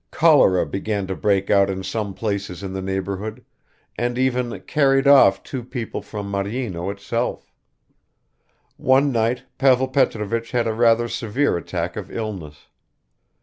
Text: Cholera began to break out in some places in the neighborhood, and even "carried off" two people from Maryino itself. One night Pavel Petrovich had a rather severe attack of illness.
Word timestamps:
Cholera 0.09 0.65
began 0.65 1.05
to 1.05 1.15
break 1.15 1.51
out 1.51 1.69
in 1.69 1.83
some 1.83 2.15
places 2.15 2.63
in 2.63 2.73
the 2.73 2.81
neighborhood, 2.81 3.45
and 3.99 4.17
even 4.17 4.59
"carried 4.61 5.05
off" 5.07 5.43
two 5.43 5.63
people 5.63 6.01
from 6.01 6.25
Maryino 6.31 6.89
itself. 6.91 7.53
One 8.77 9.11
night 9.11 9.43
Pavel 9.59 9.89
Petrovich 9.89 10.49
had 10.53 10.65
a 10.65 10.73
rather 10.73 11.07
severe 11.07 11.55
attack 11.55 11.95
of 11.97 12.09
illness. 12.09 12.65